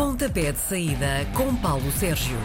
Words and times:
Pontapé 0.00 0.50
de 0.50 0.58
saída 0.58 1.26
com 1.36 1.54
Paulo 1.56 1.92
Sérgio. 1.92 2.38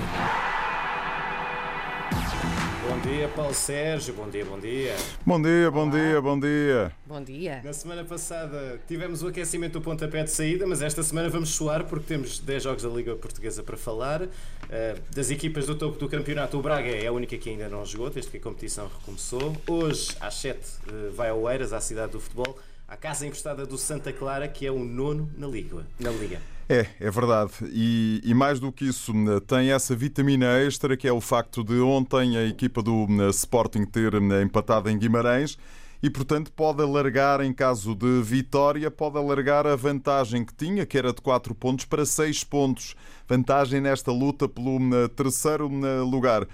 Bom 2.85 2.99
dia, 2.99 3.29
Paulo 3.29 3.53
Sérgio. 3.53 4.13
Bom 4.13 4.29
dia, 4.29 4.43
bom 4.43 4.59
dia. 4.59 4.95
Bom 5.25 5.41
dia, 5.41 5.71
bom 5.71 5.89
dia, 5.89 6.21
bom 6.21 6.37
dia. 6.37 6.91
Bom 7.05 7.23
dia. 7.23 7.61
Na 7.63 7.71
semana 7.71 8.03
passada 8.03 8.81
tivemos 8.85 9.23
o 9.23 9.27
aquecimento 9.29 9.79
do 9.79 9.81
pontapé 9.81 10.25
de 10.25 10.31
saída, 10.31 10.67
mas 10.67 10.81
esta 10.81 11.01
semana 11.01 11.29
vamos 11.29 11.55
suar 11.55 11.85
porque 11.85 12.05
temos 12.05 12.39
10 12.39 12.63
jogos 12.63 12.83
da 12.83 12.89
Liga 12.89 13.15
Portuguesa 13.15 13.63
para 13.63 13.77
falar. 13.77 14.23
Uh, 14.23 14.29
das 15.15 15.31
equipas 15.31 15.65
do 15.65 15.75
topo 15.75 15.97
do 15.97 16.09
campeonato, 16.09 16.59
o 16.59 16.61
Braga 16.61 16.89
é 16.89 17.07
a 17.07 17.11
única 17.13 17.37
que 17.37 17.51
ainda 17.51 17.69
não 17.69 17.85
jogou, 17.85 18.09
desde 18.09 18.31
que 18.31 18.35
a 18.35 18.41
competição 18.41 18.89
recomeçou. 18.99 19.55
Hoje, 19.65 20.09
às 20.19 20.33
7, 20.33 20.59
uh, 20.59 21.11
vai 21.13 21.29
ao 21.29 21.49
Eiras, 21.49 21.71
à 21.71 21.79
cidade 21.79 22.11
do 22.11 22.19
futebol, 22.19 22.59
à 22.85 22.97
casa 22.97 23.25
emprestada 23.25 23.65
do 23.65 23.77
Santa 23.77 24.11
Clara, 24.11 24.45
que 24.45 24.67
é 24.67 24.71
o 24.71 24.79
nono 24.79 25.31
na 25.37 25.47
Liga. 25.47 25.87
Na 25.97 26.11
Liga. 26.11 26.54
É, 26.67 26.87
é 26.99 27.11
verdade. 27.11 27.51
E, 27.71 28.21
e, 28.23 28.33
mais 28.33 28.59
do 28.59 28.71
que 28.71 28.85
isso, 28.85 29.13
tem 29.45 29.71
essa 29.71 29.95
vitamina 29.95 30.57
extra 30.59 30.97
que 30.97 31.07
é 31.07 31.11
o 31.11 31.21
facto 31.21 31.63
de 31.63 31.79
ontem 31.79 32.37
a 32.37 32.43
equipa 32.43 32.81
do 32.81 33.07
Sporting 33.29 33.85
ter 33.85 34.13
empatado 34.41 34.89
em 34.89 34.97
Guimarães 34.97 35.57
e, 36.01 36.09
portanto, 36.09 36.51
pode 36.51 36.81
alargar, 36.81 37.41
em 37.41 37.53
caso 37.53 37.95
de 37.95 38.21
vitória, 38.21 38.89
pode 38.91 39.17
alargar 39.17 39.65
a 39.65 39.75
vantagem 39.75 40.43
que 40.43 40.53
tinha, 40.53 40.85
que 40.85 40.97
era 40.97 41.13
de 41.13 41.21
4 41.21 41.53
pontos, 41.55 41.85
para 41.85 42.05
6 42.05 42.43
pontos. 42.43 42.95
Vantagem 43.27 43.79
nesta 43.79 44.11
luta 44.11 44.47
pelo 44.47 44.79
terceiro 45.09 45.67
lugar. 46.03 46.47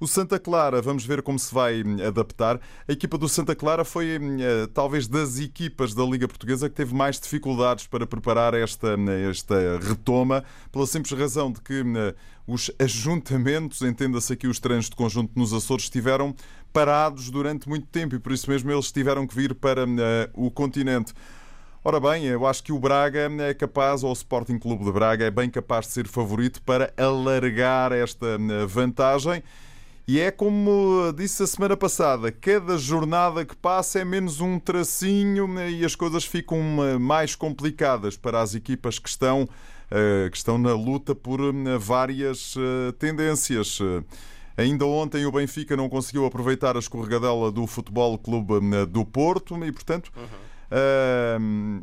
O 0.00 0.06
Santa 0.06 0.38
Clara, 0.38 0.80
vamos 0.80 1.04
ver 1.04 1.22
como 1.22 1.40
se 1.40 1.52
vai 1.52 1.82
hum, 1.82 1.96
adaptar. 2.06 2.60
A 2.86 2.92
equipa 2.92 3.18
do 3.18 3.28
Santa 3.28 3.56
Clara 3.56 3.84
foi 3.84 4.16
hum, 4.16 4.36
eh, 4.40 4.68
talvez 4.72 5.08
das 5.08 5.40
equipas 5.40 5.92
da 5.92 6.04
Liga 6.04 6.28
Portuguesa 6.28 6.68
que 6.68 6.76
teve 6.76 6.94
mais 6.94 7.18
dificuldades 7.18 7.88
para 7.88 8.06
preparar 8.06 8.54
esta, 8.54 8.94
hum, 8.96 9.08
esta 9.28 9.56
retoma, 9.80 10.44
pela 10.70 10.86
simples 10.86 11.18
razão 11.18 11.50
de 11.50 11.60
que 11.60 11.82
os 12.46 12.70
ajuntamentos, 12.78 13.82
entenda-se 13.82 14.32
aqui 14.32 14.46
os 14.46 14.60
treinos 14.60 14.88
de 14.88 14.94
conjunto 14.94 15.32
nos 15.34 15.52
Açores, 15.52 15.84
estiveram 15.84 16.32
parados 16.72 17.28
durante 17.28 17.68
muito 17.68 17.88
tempo 17.88 18.14
e 18.14 18.20
por 18.20 18.30
isso 18.30 18.48
mesmo 18.48 18.70
eles 18.70 18.92
tiveram 18.92 19.26
que 19.26 19.34
vir 19.34 19.52
para 19.52 19.84
o 20.32 20.48
continente. 20.48 21.12
Ora 21.82 21.98
bem, 21.98 22.24
eu 22.24 22.46
acho 22.46 22.62
que 22.62 22.72
o 22.72 22.78
Braga 22.78 23.30
é 23.40 23.54
capaz, 23.54 24.04
ou 24.04 24.10
o 24.10 24.12
Sporting 24.12 24.58
Clube 24.58 24.84
de 24.84 24.92
Braga, 24.92 25.24
é 25.24 25.30
bem 25.30 25.50
capaz 25.50 25.86
de 25.86 25.92
ser 25.92 26.06
favorito 26.06 26.62
para 26.62 26.92
alargar 26.96 27.92
esta 27.92 28.38
vantagem. 28.66 29.42
E 30.08 30.18
é 30.18 30.30
como 30.30 31.12
disse 31.14 31.42
a 31.42 31.46
semana 31.46 31.76
passada: 31.76 32.32
cada 32.32 32.78
jornada 32.78 33.44
que 33.44 33.54
passa 33.54 33.98
é 33.98 34.04
menos 34.06 34.40
um 34.40 34.58
tracinho 34.58 35.46
né, 35.46 35.70
e 35.70 35.84
as 35.84 35.94
coisas 35.94 36.24
ficam 36.24 36.58
eh, 36.82 36.96
mais 36.96 37.34
complicadas 37.34 38.16
para 38.16 38.40
as 38.40 38.54
equipas 38.54 38.98
que 38.98 39.06
estão, 39.06 39.46
eh, 39.90 40.30
que 40.30 40.36
estão 40.38 40.56
na 40.56 40.72
luta 40.72 41.14
por 41.14 41.40
eh, 41.40 41.78
várias 41.78 42.54
tendências. 42.98 43.80
Ainda 44.56 44.86
ontem 44.86 45.26
o 45.26 45.30
Benfica 45.30 45.76
não 45.76 45.90
conseguiu 45.90 46.24
aproveitar 46.24 46.74
a 46.74 46.78
escorregadela 46.78 47.52
do 47.52 47.66
Futebol 47.66 48.16
Clube 48.16 48.54
do 48.86 49.04
Porto 49.04 49.62
e, 49.62 49.70
portanto. 49.70 50.10
Uhum. 50.16 51.82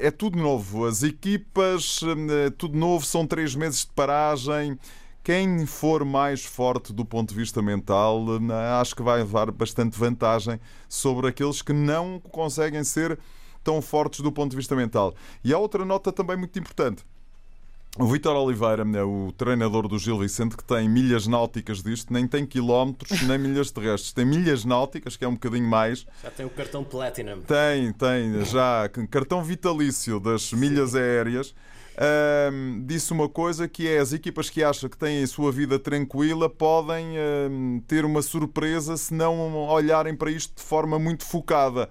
é 0.00 0.10
tudo 0.10 0.38
novo. 0.38 0.84
As 0.84 1.02
equipas, 1.02 2.00
tudo 2.56 2.78
novo, 2.78 3.04
são 3.04 3.26
três 3.26 3.54
meses 3.54 3.80
de 3.80 3.92
paragem. 3.92 4.78
Quem 5.24 5.64
for 5.64 6.04
mais 6.04 6.44
forte 6.44 6.92
do 6.92 7.02
ponto 7.02 7.30
de 7.30 7.34
vista 7.34 7.62
mental, 7.62 8.26
acho 8.78 8.94
que 8.94 9.02
vai 9.02 9.20
levar 9.20 9.50
bastante 9.50 9.98
vantagem 9.98 10.60
sobre 10.86 11.28
aqueles 11.28 11.62
que 11.62 11.72
não 11.72 12.20
conseguem 12.20 12.84
ser 12.84 13.18
tão 13.64 13.80
fortes 13.80 14.20
do 14.20 14.30
ponto 14.30 14.50
de 14.50 14.58
vista 14.58 14.76
mental. 14.76 15.14
E 15.42 15.54
há 15.54 15.58
outra 15.58 15.82
nota 15.82 16.12
também 16.12 16.36
muito 16.36 16.58
importante. 16.58 17.06
O 17.98 18.06
Vitor 18.06 18.36
Oliveira, 18.36 18.84
o 19.06 19.32
treinador 19.32 19.88
do 19.88 19.98
Gil 19.98 20.18
Vicente, 20.18 20.58
que 20.58 20.64
tem 20.64 20.90
milhas 20.90 21.26
náuticas 21.26 21.82
disto, 21.82 22.12
nem 22.12 22.26
tem 22.26 22.44
quilómetros 22.44 23.22
nem 23.22 23.38
milhas 23.38 23.70
terrestres. 23.70 24.12
Tem 24.12 24.26
milhas 24.26 24.66
náuticas, 24.66 25.16
que 25.16 25.24
é 25.24 25.28
um 25.28 25.34
bocadinho 25.34 25.66
mais. 25.66 26.04
Já 26.22 26.30
tem 26.32 26.44
o 26.44 26.50
cartão 26.50 26.84
Platinum. 26.84 27.40
Tem, 27.40 27.92
tem, 27.94 28.44
já. 28.44 28.90
Cartão 29.10 29.42
vitalício 29.42 30.20
das 30.20 30.52
milhas 30.52 30.94
aéreas 30.94 31.54
um, 31.96 32.84
disse 32.84 33.12
uma 33.12 33.28
coisa 33.28 33.68
que 33.68 33.88
é 33.88 33.98
as 33.98 34.12
equipas 34.12 34.50
que 34.50 34.64
acham 34.64 34.88
que 34.88 34.96
têm 34.96 35.22
a 35.22 35.26
sua 35.26 35.52
vida 35.52 35.78
tranquila 35.78 36.50
podem 36.50 37.06
um, 37.50 37.80
ter 37.86 38.04
uma 38.04 38.20
surpresa 38.20 38.96
se 38.96 39.14
não 39.14 39.54
olharem 39.68 40.14
para 40.14 40.30
isto 40.30 40.56
de 40.56 40.62
forma 40.62 40.98
muito 40.98 41.24
focada. 41.24 41.88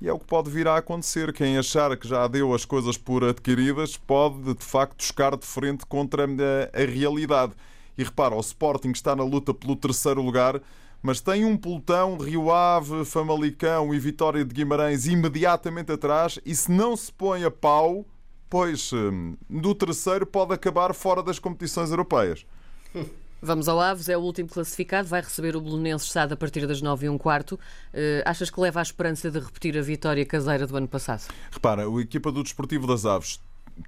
E 0.00 0.08
é 0.08 0.12
o 0.12 0.18
que 0.18 0.26
pode 0.26 0.50
vir 0.50 0.66
a 0.66 0.76
acontecer. 0.76 1.32
Quem 1.32 1.56
achar 1.56 1.96
que 1.96 2.08
já 2.08 2.26
deu 2.26 2.52
as 2.54 2.64
coisas 2.64 2.96
por 2.96 3.22
adquiridas 3.24 3.96
pode, 3.96 4.54
de 4.54 4.64
facto, 4.64 5.04
chocar 5.04 5.36
de 5.36 5.46
frente 5.46 5.86
contra 5.86 6.24
a, 6.24 6.82
a 6.82 6.84
realidade. 6.84 7.52
E 7.96 8.02
repara, 8.02 8.34
o 8.34 8.40
Sporting 8.40 8.90
está 8.90 9.14
na 9.14 9.22
luta 9.22 9.54
pelo 9.54 9.76
terceiro 9.76 10.20
lugar, 10.22 10.60
mas 11.00 11.20
tem 11.20 11.44
um 11.44 11.56
pelotão 11.56 12.16
Rio 12.16 12.50
Ave, 12.50 13.04
Famalicão 13.04 13.94
e 13.94 13.98
Vitória 13.98 14.44
de 14.44 14.52
Guimarães 14.52 15.06
imediatamente 15.06 15.92
atrás. 15.92 16.38
E 16.44 16.54
se 16.54 16.70
não 16.70 16.96
se 16.96 17.12
põe 17.12 17.44
a 17.44 17.50
pau, 17.50 18.04
Pois, 18.52 18.92
hum, 18.92 19.34
do 19.48 19.74
terceiro 19.74 20.26
pode 20.26 20.52
acabar 20.52 20.92
fora 20.92 21.22
das 21.22 21.38
competições 21.38 21.90
europeias. 21.90 22.44
Vamos 23.40 23.66
ao 23.66 23.80
Aves, 23.80 24.10
é 24.10 24.16
o 24.16 24.20
último 24.20 24.46
classificado, 24.46 25.08
vai 25.08 25.22
receber 25.22 25.56
o 25.56 25.60
Bolonense 25.62 26.04
Estado 26.04 26.34
a 26.34 26.36
partir 26.36 26.66
das 26.66 26.82
9 26.82 27.06
e 27.06 27.08
um 27.08 27.16
quarto. 27.16 27.54
Uh, 27.54 28.20
achas 28.26 28.50
que 28.50 28.60
leva 28.60 28.80
a 28.80 28.82
esperança 28.82 29.30
de 29.30 29.38
repetir 29.38 29.78
a 29.78 29.80
vitória 29.80 30.26
caseira 30.26 30.66
do 30.66 30.76
ano 30.76 30.86
passado? 30.86 31.32
Repara, 31.50 31.88
a 31.88 32.00
equipa 32.02 32.30
do 32.30 32.42
Desportivo 32.42 32.86
das 32.86 33.06
Aves 33.06 33.40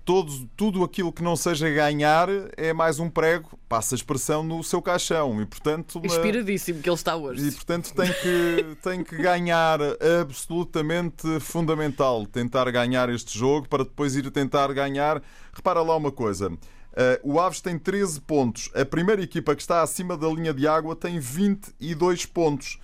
todo, 0.04 0.48
tudo 0.56 0.84
aquilo 0.84 1.12
que 1.12 1.22
não 1.22 1.36
seja 1.36 1.68
ganhar 1.70 2.28
é 2.56 2.72
mais 2.72 2.98
um 2.98 3.08
prego, 3.08 3.58
passa 3.68 3.94
a 3.94 3.96
expressão, 3.96 4.42
no 4.42 4.62
seu 4.62 4.80
caixão. 4.80 5.40
E, 5.40 5.46
portanto. 5.46 6.00
Inspiradíssimo 6.02 6.80
que 6.80 6.88
ele 6.88 6.96
está 6.96 7.16
hoje. 7.16 7.48
E, 7.48 7.52
portanto, 7.52 7.92
tem 7.94 8.12
que, 8.12 8.76
tem 8.82 9.04
que 9.04 9.16
ganhar 9.16 9.80
absolutamente 10.22 11.40
fundamental. 11.40 12.26
Tentar 12.26 12.70
ganhar 12.70 13.08
este 13.08 13.38
jogo 13.38 13.68
para 13.68 13.84
depois 13.84 14.16
ir 14.16 14.30
tentar 14.30 14.72
ganhar. 14.72 15.22
Repara 15.52 15.82
lá 15.82 15.96
uma 15.96 16.12
coisa. 16.12 16.50
Uh, 16.94 17.34
o 17.34 17.40
Aves 17.40 17.60
tem 17.60 17.78
13 17.78 18.20
pontos. 18.20 18.70
A 18.74 18.84
primeira 18.84 19.20
equipa 19.20 19.54
que 19.54 19.62
está 19.62 19.82
acima 19.82 20.16
da 20.16 20.28
linha 20.28 20.54
de 20.54 20.66
água 20.66 20.94
tem 20.94 21.18
22 21.18 22.26
pontos. 22.26 22.78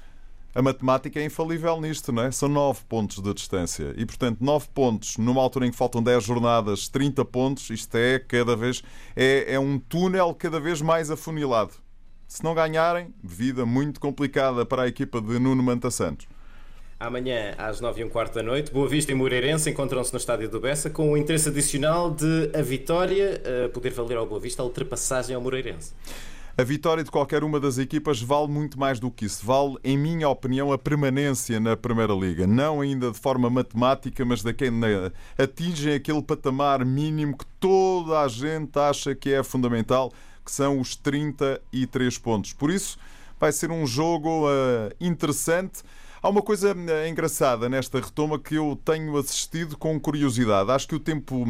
A 0.53 0.61
matemática 0.61 1.21
é 1.21 1.25
infalível 1.25 1.81
nisto, 1.81 2.13
não 2.13 2.25
é? 2.25 2.31
São 2.33 2.49
9 2.49 2.81
pontos 2.89 3.23
de 3.23 3.33
distância. 3.33 3.95
E, 3.97 4.05
portanto, 4.05 4.39
9 4.41 4.69
pontos 4.75 5.17
numa 5.17 5.41
altura 5.41 5.67
em 5.67 5.71
que 5.71 5.77
faltam 5.77 6.03
10 6.03 6.25
jornadas, 6.25 6.89
30 6.89 7.25
pontos, 7.25 7.71
isto 7.71 7.97
é 7.97 8.19
cada 8.19 8.57
vez. 8.57 8.83
É, 9.15 9.55
é 9.55 9.61
um 9.61 9.79
túnel 9.79 10.35
cada 10.35 10.59
vez 10.59 10.83
mais 10.83 11.11
afunilado. 11.11 11.73
Se 12.27 12.43
não 12.43 12.55
ganharem, 12.55 13.15
vida 13.23 13.65
muito 13.65 14.01
complicada 14.01 14.67
para 14.67 14.83
a 14.83 14.89
equipa 14.89 15.21
de 15.21 15.39
Nuno 15.39 15.63
Manta 15.63 15.91
Santos. 15.91 16.27
Amanhã, 16.99 17.55
às 17.57 17.81
9 17.81 18.03
e 18.03 18.05
um 18.05 18.09
quarto 18.09 18.35
da 18.35 18.43
noite, 18.43 18.71
Boa 18.71 18.87
Vista 18.87 19.11
e 19.11 19.15
Moreirense 19.15 19.71
encontram-se 19.71 20.13
no 20.13 20.19
estádio 20.19 20.51
do 20.51 20.61
Bessa 20.61 20.91
com 20.91 21.13
o 21.13 21.17
interesse 21.17 21.49
adicional 21.49 22.11
de 22.11 22.51
a 22.55 22.61
vitória 22.61 23.41
uh, 23.41 23.69
poder 23.71 23.91
valer 23.93 24.19
ao 24.19 24.27
Boa 24.27 24.41
Vista 24.41 24.63
a 24.63 24.65
ultrapassagem 24.67 25.35
ao 25.35 25.41
Moreirense. 25.41 25.95
A 26.57 26.63
vitória 26.63 27.03
de 27.03 27.11
qualquer 27.11 27.45
uma 27.45 27.61
das 27.61 27.79
equipas 27.79 28.21
vale 28.21 28.49
muito 28.49 28.79
mais 28.79 28.99
do 28.99 29.11
que 29.11 29.25
isso. 29.25 29.45
Vale, 29.47 29.77
em 29.85 29.97
minha 29.97 30.29
opinião, 30.29 30.73
a 30.73 30.79
permanência 30.79 31.59
na 31.61 31.77
Primeira 31.77 32.13
Liga. 32.13 32.47
Não 32.47 32.81
ainda 32.81 33.11
de 33.11 33.19
forma 33.19 33.49
matemática, 33.49 34.25
mas 34.25 34.43
da 34.43 34.53
quem 34.53 34.71
atingem 35.39 35.95
aquele 35.95 36.23
patamar 36.23 36.85
mínimo 36.85 37.37
que 37.37 37.47
toda 37.59 38.21
a 38.21 38.29
gente 38.29 38.79
acha 38.79 39.15
que 39.15 39.33
é 39.33 39.43
fundamental, 39.43 40.13
que 40.45 40.51
são 40.51 40.81
os 40.81 40.97
33 40.97 42.19
pontos. 42.19 42.53
Por 42.53 42.71
isso, 42.71 42.99
vai 43.39 43.53
ser 43.53 43.71
um 43.71 43.87
jogo 43.87 44.47
uh, 44.47 44.93
interessante. 45.01 45.83
Há 46.23 46.29
uma 46.29 46.43
coisa 46.43 46.75
uh, 46.75 47.09
engraçada 47.09 47.69
nesta 47.69 47.99
retoma 47.99 48.39
que 48.39 48.55
eu 48.55 48.79
tenho 48.85 49.17
assistido 49.17 49.77
com 49.77 49.99
curiosidade. 49.99 50.71
Acho 50.71 50.87
que 50.87 50.95
o 50.95 51.01
tempo 51.01 51.43
uh, 51.45 51.47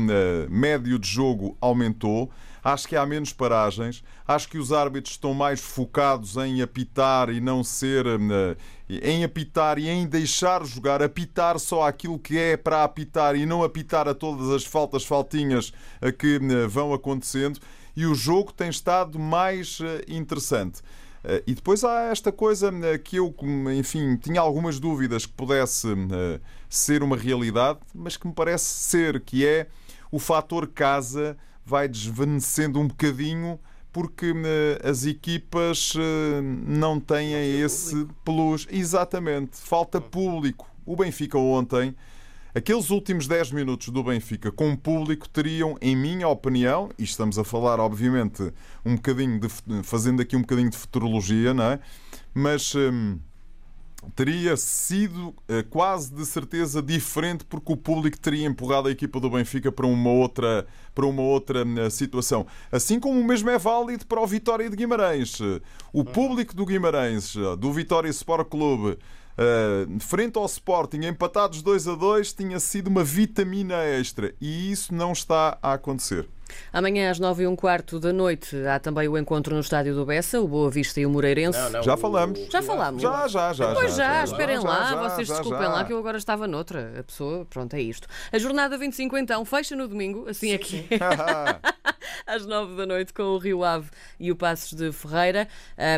médio 0.48 0.98
de 0.98 1.08
jogo 1.08 1.56
aumentou. 1.60 2.30
Acho 2.62 2.86
que 2.86 2.94
há 2.94 3.04
menos 3.04 3.32
paragens. 3.32 4.04
Acho 4.26 4.48
que 4.48 4.58
os 4.58 4.72
árbitros 4.72 5.14
estão 5.14 5.34
mais 5.34 5.60
focados 5.60 6.36
em 6.36 6.62
apitar 6.62 7.30
e 7.30 7.40
não 7.40 7.64
ser. 7.64 8.06
Eh, 8.06 8.56
em 9.02 9.24
apitar 9.24 9.78
e 9.78 9.88
em 9.88 10.06
deixar 10.06 10.64
jogar, 10.64 11.02
apitar 11.02 11.58
só 11.58 11.86
aquilo 11.86 12.18
que 12.18 12.36
é 12.36 12.56
para 12.56 12.82
apitar 12.82 13.36
e 13.36 13.46
não 13.46 13.62
apitar 13.62 14.08
a 14.08 14.14
todas 14.14 14.50
as 14.50 14.64
faltas, 14.64 15.04
faltinhas 15.04 15.72
eh, 16.02 16.12
que 16.12 16.36
eh, 16.36 16.66
vão 16.66 16.92
acontecendo. 16.92 17.58
E 17.96 18.04
o 18.06 18.14
jogo 18.14 18.52
tem 18.52 18.68
estado 18.68 19.18
mais 19.18 19.78
interessante. 20.06 20.80
E 21.46 21.54
depois 21.54 21.84
há 21.84 22.04
esta 22.04 22.32
coisa 22.32 22.72
que 22.98 23.16
eu, 23.16 23.34
enfim, 23.76 24.16
tinha 24.16 24.40
algumas 24.40 24.80
dúvidas 24.80 25.26
que 25.26 25.32
pudesse 25.32 25.88
ser 26.68 27.02
uma 27.02 27.16
realidade, 27.16 27.80
mas 27.94 28.16
que 28.16 28.26
me 28.26 28.32
parece 28.32 28.64
ser, 28.64 29.20
que 29.20 29.46
é 29.46 29.66
o 30.10 30.18
fator 30.18 30.66
casa 30.66 31.36
vai 31.64 31.86
desvanecendo 31.86 32.80
um 32.80 32.88
bocadinho 32.88 33.60
porque 33.92 34.32
eh, 34.44 34.88
as 34.88 35.04
equipas 35.04 35.94
eh, 35.96 36.40
não 36.42 37.00
têm 37.00 37.60
esse 37.60 38.06
plus. 38.24 38.66
Exatamente, 38.70 39.56
falta 39.56 40.00
público. 40.00 40.68
O 40.86 40.96
Benfica 40.96 41.38
ontem 41.38 41.94
Aqueles 42.52 42.90
últimos 42.90 43.28
10 43.28 43.52
minutos 43.52 43.88
do 43.90 44.02
Benfica 44.02 44.50
com 44.50 44.72
o 44.72 44.76
público 44.76 45.28
teriam, 45.28 45.76
em 45.80 45.94
minha 45.94 46.26
opinião, 46.26 46.90
e 46.98 47.04
estamos 47.04 47.38
a 47.38 47.44
falar, 47.44 47.78
obviamente, 47.78 48.52
um 48.84 48.96
bocadinho 48.96 49.38
de, 49.38 49.48
fazendo 49.84 50.20
aqui 50.20 50.34
um 50.34 50.40
bocadinho 50.40 50.68
de 50.68 50.76
futurologia, 50.76 51.54
não 51.54 51.64
é? 51.64 51.80
Mas 52.34 52.74
hum, 52.74 53.20
teria 54.16 54.56
sido 54.56 55.34
eh, 55.46 55.62
quase 55.62 56.12
de 56.12 56.24
certeza 56.26 56.82
diferente 56.82 57.44
porque 57.44 57.72
o 57.72 57.76
público 57.76 58.18
teria 58.18 58.46
empurrado 58.46 58.88
a 58.88 58.90
equipa 58.90 59.20
do 59.20 59.30
Benfica 59.30 59.70
para 59.70 59.86
uma 59.86 60.10
outra, 60.10 60.66
para 60.92 61.06
uma 61.06 61.22
outra 61.22 61.64
eh, 61.78 61.90
situação. 61.90 62.46
Assim 62.72 62.98
como 62.98 63.20
o 63.20 63.24
mesmo 63.24 63.50
é 63.50 63.58
válido 63.58 64.06
para 64.06 64.20
o 64.20 64.26
Vitória 64.26 64.68
de 64.68 64.76
Guimarães. 64.76 65.38
O 65.92 66.04
público 66.04 66.54
do 66.54 66.66
Guimarães, 66.66 67.36
eh, 67.36 67.56
do 67.56 67.72
Vitória 67.72 68.08
Sport 68.08 68.48
Clube, 68.48 68.98
Uh, 69.38 69.98
frente 70.00 70.36
ao 70.36 70.44
Sporting, 70.46 71.00
empatados 71.06 71.62
2 71.62 71.88
a 71.88 71.94
2, 71.94 72.32
tinha 72.32 72.60
sido 72.60 72.88
uma 72.88 73.02
vitamina 73.02 73.82
extra 73.84 74.34
e 74.40 74.70
isso 74.70 74.92
não 74.94 75.12
está 75.12 75.56
a 75.62 75.72
acontecer. 75.74 76.28
Amanhã 76.72 77.12
às 77.12 77.20
9 77.20 77.44
e 77.44 77.46
um 77.46 77.54
quarto 77.54 78.00
da 78.00 78.12
noite 78.12 78.56
há 78.66 78.78
também 78.80 79.06
o 79.08 79.16
encontro 79.16 79.54
no 79.54 79.60
Estádio 79.60 79.94
do 79.94 80.04
Bessa, 80.04 80.40
o 80.40 80.48
Boa 80.48 80.68
Vista 80.68 81.00
e 81.00 81.06
o 81.06 81.10
Moreirense. 81.10 81.56
Não, 81.56 81.70
não, 81.70 81.82
Já 81.84 81.94
o- 81.94 81.96
falamos. 81.96 82.40
Já 82.50 82.60
falamos. 82.60 83.00
Já, 83.00 83.28
já, 83.28 83.52
já. 83.52 83.72
Pois 83.72 83.94
já, 83.94 84.24
esperem 84.24 84.60
já, 84.60 84.68
lá, 84.68 84.90
já, 84.90 84.96
vocês 85.08 85.28
já, 85.28 85.34
desculpem 85.34 85.62
já. 85.62 85.68
lá 85.68 85.84
que 85.84 85.92
eu 85.92 85.98
agora 85.98 86.18
estava 86.18 86.48
noutra. 86.48 86.92
A 86.98 87.02
pessoa, 87.04 87.46
pronto, 87.48 87.74
é 87.74 87.80
isto. 87.80 88.08
A 88.32 88.38
jornada 88.38 88.76
25 88.76 89.16
então 89.16 89.44
fecha 89.44 89.76
no 89.76 89.86
domingo, 89.86 90.28
assim 90.28 90.52
aqui, 90.52 90.88
às 92.26 92.46
9 92.46 92.76
da 92.76 92.86
noite, 92.86 93.12
com 93.12 93.22
o 93.22 93.38
Rio 93.38 93.64
Ave 93.64 93.88
e 94.18 94.30
o 94.30 94.36
Passos 94.36 94.72
de 94.72 94.92
Ferreira. 94.92 95.48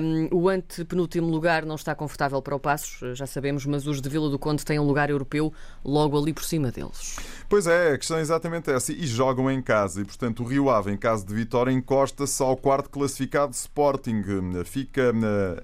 Um, 0.03 0.29
o 0.33 0.49
antepenúltimo 0.49 1.29
lugar 1.29 1.65
não 1.65 1.75
está 1.75 1.95
confortável 1.95 2.41
para 2.43 2.55
o 2.55 2.61
Passos, 2.61 3.17
já 3.17 3.27
sabemos, 3.27 3.67
mas 3.67 3.87
os 3.87 4.01
de 4.01 4.09
Vila 4.09 4.31
do 4.31 4.39
Conde 4.39 4.65
têm 4.65 4.79
um 4.79 4.87
lugar 4.87 5.11
europeu 5.11 5.53
logo 5.85 6.19
ali 6.19 6.33
por 6.33 6.45
cima 6.45 6.71
deles. 6.71 7.17
Pois 7.49 7.67
é, 7.67 7.93
a 7.93 7.99
questão 7.99 8.17
é 8.17 8.21
exatamente 8.23 8.71
essa. 8.71 8.93
E 8.93 9.07
jogam 9.07 9.51
em 9.51 9.61
casa. 9.61 10.01
E, 10.01 10.05
portanto, 10.05 10.43
o 10.43 10.47
Rio 10.47 10.71
Ave, 10.71 10.91
em 10.91 10.97
caso 10.97 11.27
de 11.27 11.35
vitória, 11.35 11.71
encosta-se 11.71 12.43
ao 12.43 12.57
quarto 12.57 12.89
classificado 12.89 13.53
Sporting. 13.53 14.23
Fica 14.65 15.13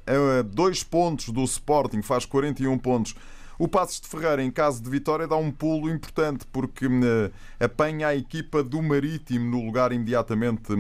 eh, 0.07 0.39
a 0.39 0.43
dois 0.43 0.85
pontos 0.85 1.31
do 1.31 1.43
Sporting, 1.45 2.03
faz 2.03 2.27
41 2.27 2.77
pontos. 2.79 3.15
O 3.59 3.67
Passos 3.67 4.01
de 4.01 4.07
Ferreira, 4.07 4.43
em 4.43 4.51
caso 4.53 4.81
de 4.81 4.89
vitória, 4.89 5.27
dá 5.27 5.37
um 5.37 5.51
pulo 5.51 5.91
importante 5.91 6.47
porque 6.53 6.87
eh, 6.87 7.65
apanha 7.65 8.07
a 8.07 8.15
equipa 8.15 8.63
do 8.63 8.81
Marítimo 8.81 9.51
no 9.51 9.67
lugar 9.67 9.91
imediatamente 9.91 10.73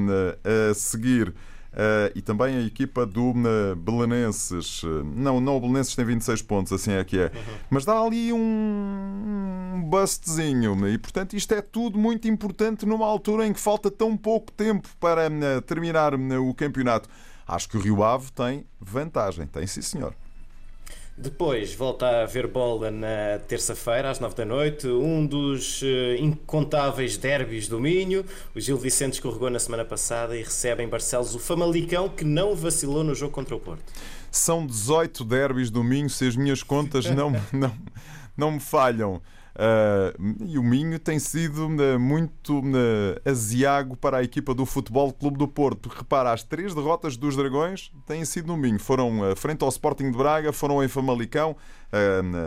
eh, 0.44 0.70
a 0.70 0.74
seguir. 0.74 1.34
Uh, 1.68 2.10
e 2.14 2.22
também 2.22 2.56
a 2.56 2.62
equipa 2.62 3.04
do 3.04 3.30
uh, 3.30 3.76
Belenenses. 3.76 4.82
Não, 5.14 5.38
não, 5.38 5.58
o 5.58 5.60
Belenenses 5.60 5.94
tem 5.94 6.04
26 6.04 6.42
pontos, 6.42 6.72
assim 6.72 6.92
é 6.92 7.04
que 7.04 7.18
é. 7.20 7.30
Mas 7.68 7.84
dá 7.84 8.00
ali 8.00 8.32
um, 8.32 9.74
um 9.74 9.82
bustzinho. 9.82 10.88
E, 10.88 10.96
portanto, 10.96 11.34
isto 11.34 11.52
é 11.52 11.60
tudo 11.60 11.98
muito 11.98 12.26
importante 12.26 12.86
numa 12.86 13.06
altura 13.06 13.46
em 13.46 13.52
que 13.52 13.60
falta 13.60 13.90
tão 13.90 14.16
pouco 14.16 14.50
tempo 14.50 14.88
para 14.98 15.28
uh, 15.28 15.60
terminar 15.60 16.14
uh, 16.14 16.48
o 16.48 16.54
campeonato. 16.54 17.08
Acho 17.46 17.68
que 17.68 17.76
o 17.76 17.80
Rio 17.80 18.02
Ave 18.02 18.32
tem 18.32 18.64
vantagem. 18.80 19.46
Tem, 19.46 19.66
sim, 19.66 19.82
senhor. 19.82 20.14
Depois 21.20 21.74
volta 21.74 22.06
a 22.06 22.22
haver 22.22 22.46
bola 22.46 22.92
na 22.92 23.40
terça-feira, 23.48 24.08
às 24.08 24.20
nove 24.20 24.36
da 24.36 24.44
noite. 24.44 24.86
Um 24.86 25.26
dos 25.26 25.82
eh, 25.82 26.16
incontáveis 26.20 27.16
derbys 27.16 27.66
do 27.66 27.80
Minho. 27.80 28.24
O 28.54 28.60
Gil 28.60 28.78
Vicente 28.78 29.14
escorregou 29.14 29.50
na 29.50 29.58
semana 29.58 29.84
passada 29.84 30.36
e 30.36 30.44
recebe 30.44 30.84
em 30.84 30.88
Barcelos 30.88 31.34
o 31.34 31.40
Famalicão, 31.40 32.08
que 32.08 32.24
não 32.24 32.54
vacilou 32.54 33.02
no 33.02 33.16
jogo 33.16 33.32
contra 33.32 33.56
o 33.56 33.58
Porto. 33.58 33.82
São 34.30 34.64
18 34.64 35.24
derbys 35.24 35.70
do 35.70 35.82
Minho, 35.82 36.08
se 36.08 36.24
as 36.24 36.36
minhas 36.36 36.62
contas 36.62 37.06
não, 37.10 37.32
não, 37.52 37.74
não 38.36 38.52
me 38.52 38.60
falham. 38.60 39.20
Uh, 39.54 40.44
e 40.46 40.58
o 40.58 40.62
Minho 40.62 40.98
tem 40.98 41.18
sido 41.18 41.66
uh, 41.66 41.98
muito 41.98 42.60
uh, 42.60 43.28
aziago 43.28 43.96
para 43.96 44.18
a 44.18 44.22
equipa 44.22 44.54
do 44.54 44.64
Futebol 44.64 45.12
Clube 45.12 45.36
do 45.36 45.48
Porto. 45.48 45.88
Repara, 45.88 46.32
as 46.32 46.44
três 46.44 46.74
derrotas 46.74 47.16
dos 47.16 47.34
Dragões 47.34 47.90
têm 48.06 48.24
sido 48.24 48.46
no 48.46 48.56
Minho. 48.56 48.78
Foram 48.78 49.34
frente 49.34 49.62
ao 49.62 49.68
Sporting 49.68 50.10
de 50.10 50.16
Braga, 50.16 50.52
foram 50.52 50.82
em 50.82 50.88
Famalicão 50.88 51.56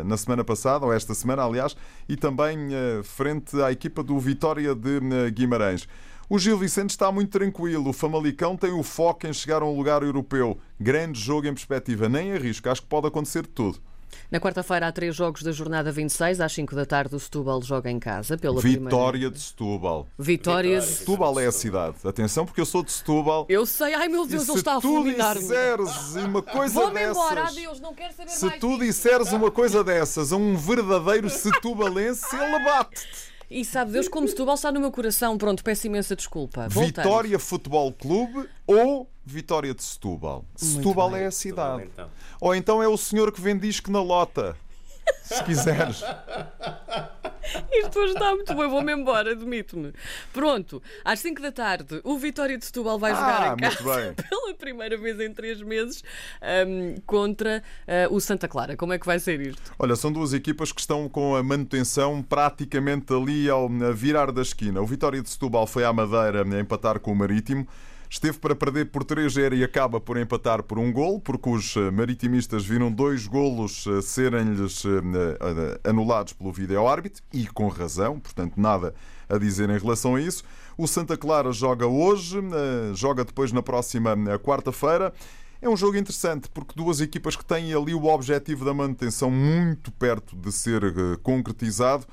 na 0.06 0.16
semana 0.18 0.44
passada, 0.44 0.86
ou 0.86 0.94
esta 0.94 1.14
semana, 1.14 1.44
aliás, 1.44 1.76
e 2.08 2.16
também 2.16 2.70
frente 3.04 3.60
à 3.62 3.72
equipa 3.72 4.04
do 4.04 4.18
Vitória 4.20 4.76
de 4.76 5.00
Guimarães. 5.32 5.88
O 6.30 6.40
Gil 6.40 6.58
Vicente 6.58 6.92
está 6.92 7.12
muito 7.12 7.32
tranquilo. 7.32 7.90
O 7.90 7.94
Famalicão 7.94 8.56
tem 8.56 8.72
o 8.72 8.84
foco 8.84 9.28
em 9.28 9.34
chegar 9.34 9.62
a 9.62 9.66
um 9.66 9.76
lugar 9.76 10.02
europeu. 10.04 10.58
Grande 10.80 11.20
jogo 11.20 11.48
em 11.48 11.54
perspectiva. 11.54 12.08
Nem 12.08 12.32
arrisco. 12.32 12.70
Acho 12.70 12.82
que 12.82 12.88
pode 12.88 13.08
acontecer 13.08 13.46
tudo. 13.46 13.80
Na 14.30 14.40
quarta-feira 14.40 14.88
há 14.88 14.92
três 14.92 15.16
jogos 15.16 15.44
da 15.44 15.52
jornada 15.52 15.92
26, 15.92 16.42
às 16.42 16.52
5 16.54 16.76
da 16.76 16.86
tarde 16.86 17.16
o 17.16 17.20
Setúbal 17.20 17.62
joga 17.62 17.90
em 17.90 18.00
casa 18.00 18.38
pela 18.38 18.62
Vitória 18.62 19.12
primeira... 19.12 19.36
de 19.36 19.40
Setúbal. 19.40 20.08
Vitórias. 20.18 20.86
Setúbal 20.86 21.40
é 21.40 21.48
a 21.48 21.52
cidade. 21.52 21.96
Atenção, 22.04 22.46
porque 22.46 22.62
eu 22.62 22.66
sou 22.66 22.84
de 22.84 22.92
Setúbal. 22.92 23.46
Eu 23.50 23.66
sei, 23.66 23.94
ai 23.94 24.08
meu 24.08 24.26
Deus, 24.26 24.48
e 24.48 24.52
ele 24.52 24.60
está 24.60 24.78
a 24.78 24.82
se 24.82 24.88
tu 24.88 25.04
disseres 25.04 26.16
uma 26.16 26.42
coisa 26.42 26.74
Vou-me 26.74 26.94
dessas. 26.94 27.18
embora, 27.18 27.44
adeus, 27.44 27.80
não 27.80 27.94
quero 27.94 28.14
saber 28.14 28.30
Se 28.32 28.46
mais 28.46 28.60
tu 28.60 28.78
disseres 28.80 29.32
uma 29.32 29.52
coisa 29.52 29.84
dessas 29.84 30.32
a 30.32 30.36
um 30.36 30.56
verdadeiro 30.56 31.30
setubalense, 31.30 32.36
ele 32.36 32.64
bate-te. 32.64 33.31
E 33.52 33.66
sabe 33.66 33.92
Deus 33.92 34.08
como 34.08 34.26
Setúbal 34.30 34.56
está 34.56 34.72
no 34.72 34.80
meu 34.80 34.92
coração. 34.92 35.38
Pronto, 35.38 35.62
peço 35.62 35.86
imensa 35.86 36.16
desculpa. 36.16 36.70
Voltamos. 36.70 36.88
Vitória 36.88 37.38
Futebol 37.38 37.92
Clube 37.92 38.48
ou 38.66 39.10
Vitória 39.26 39.74
de 39.76 39.84
Setúbal? 39.84 40.46
Setúbal 40.56 41.14
é 41.18 41.26
a 41.26 41.32
cidade. 41.32 41.84
Então. 41.92 42.10
Ou 42.40 42.56
então 42.56 42.82
é 42.82 42.88
o 42.88 42.96
senhor 42.96 43.30
que 43.30 43.42
vende 43.42 43.68
disco 43.68 43.92
na 43.92 44.02
lota. 44.02 44.56
Se 45.24 45.44
quiseres. 45.44 46.02
Isto 47.72 48.00
hoje 48.00 48.14
está 48.14 48.34
muito 48.36 48.54
bom, 48.54 48.70
vou-me 48.70 48.94
embora, 48.94 49.32
admito-me. 49.32 49.94
Pronto, 50.34 50.82
às 51.04 51.20
5 51.20 51.42
da 51.42 51.52
tarde, 51.52 52.02
o 52.04 52.18
Vitória 52.18 52.58
de 52.58 52.66
Setúbal 52.66 52.98
vai 53.00 53.12
jogar 53.12 53.42
Ah, 53.52 53.54
em 53.54 53.58
casa 53.58 54.16
pela 54.30 54.54
primeira 54.54 54.98
vez 54.98 55.20
em 55.20 55.34
três 55.34 55.62
meses 55.62 56.04
ahm, 56.42 56.96
contra 57.06 57.64
ah, 57.88 58.08
o 58.10 58.20
Santa 58.20 58.48
Clara. 58.48 58.76
Como 58.76 58.94
é 58.94 59.00
que 59.00 59.06
vai 59.06 59.20
ser 59.20 59.42
isto? 59.42 59.74
Olha, 59.80 59.96
são 59.96 60.12
duas 60.12 60.34
equipas 60.34 60.72
que 60.72 60.82
estão 60.82 61.08
com 61.10 61.36
a 61.36 61.44
manutenção 61.44 62.22
praticamente 62.22 63.14
ali 63.14 63.50
ao 63.50 63.70
virar 63.94 64.32
da 64.32 64.42
esquina. 64.42 64.82
O 64.82 64.86
Vitória 64.86 65.22
de 65.22 65.30
Setúbal 65.30 65.68
foi 65.68 65.84
à 65.84 65.92
Madeira 65.94 66.44
a 66.44 66.60
empatar 66.60 67.00
com 67.00 67.12
o 67.12 67.16
Marítimo. 67.16 67.68
Esteve 68.12 68.40
para 68.40 68.54
perder 68.54 68.92
por 68.92 69.06
3-0 69.06 69.56
e 69.58 69.64
acaba 69.64 69.98
por 69.98 70.18
empatar 70.18 70.62
por 70.64 70.78
um 70.78 70.92
gol, 70.92 71.18
porque 71.18 71.50
os 71.50 71.78
eh, 71.78 71.90
maritimistas 71.92 72.66
viram 72.66 72.92
dois 72.92 73.26
golos 73.26 73.88
eh, 73.88 74.02
serem-lhes 74.02 74.84
eh, 74.84 75.90
anulados 75.90 76.34
pelo 76.34 76.52
vídeo-árbitro, 76.52 77.24
e 77.32 77.48
com 77.48 77.70
razão, 77.70 78.20
portanto, 78.20 78.56
nada 78.58 78.94
a 79.30 79.38
dizer 79.38 79.70
em 79.70 79.78
relação 79.80 80.16
a 80.16 80.22
isso. 80.22 80.44
O 80.78 80.90
Santa 80.90 81.16
Clara 81.16 81.54
joga 81.54 81.88
hoje, 81.88 82.38
joga 82.96 83.24
depois 83.24 83.54
na 83.54 83.64
próxima 83.64 84.14
quarta-feira. 84.40 85.14
É 85.62 85.70
um 85.70 85.78
jogo 85.78 85.96
interessante 85.96 86.50
porque 86.50 86.74
duas 86.76 87.00
equipas 87.00 87.38
que 87.38 87.46
têm 87.46 87.74
ali 87.74 87.94
o 87.94 88.08
objetivo 88.08 88.66
da 88.66 88.74
manutenção 88.74 89.32
muito 89.32 89.90
perto 89.90 90.36
de 90.36 90.52
ser 90.52 90.82
concretizado. 91.24 92.06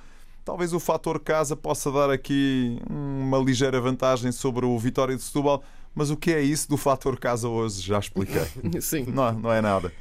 Talvez 0.49 0.73
o 0.73 0.81
fator 0.81 1.21
casa 1.21 1.55
possa 1.55 1.93
dar 1.93 2.09
aqui 2.09 2.81
uma 2.89 3.37
ligeira 3.37 3.79
vantagem 3.83 4.33
sobre 4.33 4.65
o 4.65 4.79
Vitória 4.79 5.15
de 5.15 5.23
Setúbal, 5.23 5.63
mas 5.95 6.09
o 6.09 6.17
que 6.17 6.33
é 6.33 6.41
isso 6.41 6.71
do 6.71 6.79
fator 6.79 7.21
casa 7.21 7.47
hoje? 7.47 7.83
Já 7.83 7.99
expliquei. 7.99 8.47
Sim. 8.81 9.05
Não, 9.09 9.31
não 9.35 9.53
é 9.53 9.61
nada. 9.61 9.93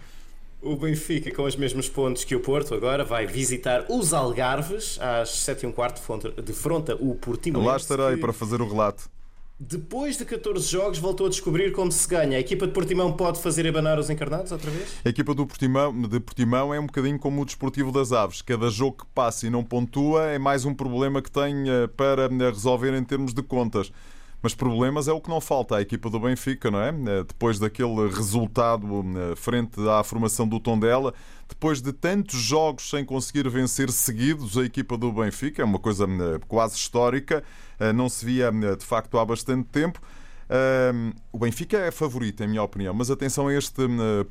O 0.62 0.77
Benfica, 0.77 1.36
com 1.36 1.44
os 1.44 1.58
mesmos 1.58 1.89
pontos 1.89 2.24
que 2.24 2.34
o 2.34 2.39
Porto, 2.39 2.74
agora 2.74 3.04
vai 3.04 3.27
visitar 3.27 3.88
os 3.89 4.13
Algarves 4.13 4.98
às 5.01 5.32
7 5.32 5.63
e 5.63 5.68
um 5.68 5.72
quarto, 5.74 6.01
defronta 6.42 6.96
o 6.96 7.13
Portimonense. 7.16 7.70
Lá 7.70 7.75
estarei 7.75 8.16
que, 8.16 8.22
para 8.22 8.32
fazer 8.32 8.62
o 8.62 8.70
relato. 8.70 9.10
Depois 9.59 10.19
de 10.19 10.23
14 10.23 10.67
jogos, 10.67 10.99
voltou 10.99 11.25
a 11.25 11.29
descobrir 11.29 11.71
como 11.71 11.91
se 11.91 12.07
ganha. 12.07 12.37
A 12.37 12.39
equipa 12.39 12.67
de 12.67 12.73
Portimão 12.73 13.13
pode 13.13 13.41
fazer 13.41 13.67
abanar 13.67 13.97
os 13.97 14.07
encarnados 14.07 14.51
outra 14.51 14.69
vez? 14.69 14.97
A 15.03 15.09
equipa 15.09 15.33
do 15.33 15.47
Portimão, 15.47 15.99
de 15.99 16.19
Portimão 16.19 16.71
é 16.71 16.79
um 16.79 16.85
bocadinho 16.85 17.17
como 17.17 17.41
o 17.41 17.45
Desportivo 17.45 17.91
das 17.91 18.11
Aves. 18.11 18.43
Cada 18.43 18.69
jogo 18.69 18.97
que 18.97 19.05
passa 19.15 19.47
e 19.47 19.49
não 19.49 19.63
pontua 19.63 20.25
é 20.25 20.37
mais 20.37 20.63
um 20.63 20.75
problema 20.75 21.23
que 21.23 21.31
tem 21.31 21.67
eh, 21.67 21.87
para 21.87 22.27
resolver 22.27 22.93
em 22.93 23.03
termos 23.03 23.33
de 23.33 23.41
contas. 23.41 23.91
Mas 24.41 24.53
problemas 24.53 25.08
é 25.08 25.12
o 25.12 25.20
que 25.20 25.29
não 25.29 25.41
falta 25.41 25.77
à 25.77 25.82
equipa 25.82 26.10
do 26.10 26.20
Benfica, 26.20 26.70
não 26.70 26.79
é? 26.79 26.91
Depois 27.27 27.58
daquele 27.58 28.08
resultado 28.08 28.88
frente 29.36 29.79
à 29.89 30.03
formação 30.03 30.48
do 30.48 30.60
Tondela, 30.60 31.13
depois 31.50 31.82
de 31.82 31.91
tantos 31.91 32.39
jogos 32.39 32.89
sem 32.89 33.03
conseguir 33.03 33.50
vencer 33.50 33.89
seguidos, 33.89 34.58
a 34.58 34.63
equipa 34.63 34.96
do 34.96 35.12
Benfica 35.12 35.63
é 35.63 35.65
uma 35.65 35.79
coisa 35.79 36.08
quase 36.48 36.75
histórica, 36.75 37.44
não 37.96 38.08
se 38.08 38.24
via 38.25 38.51
de 38.51 38.86
facto 38.86 39.17
há 39.17 39.25
bastante 39.25 39.67
tempo. 39.70 40.00
O 41.32 41.39
Benfica 41.39 41.77
é 41.77 41.92
favorito, 41.92 42.42
em 42.44 42.48
minha 42.48 42.63
opinião, 42.63 42.94
mas 42.94 43.12
atenção 43.12 43.48
a 43.48 43.54
este 43.54 43.82